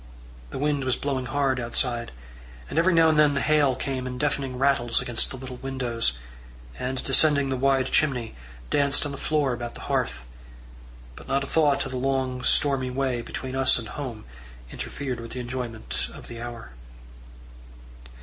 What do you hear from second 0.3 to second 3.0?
The wind was blowing hard outside, and every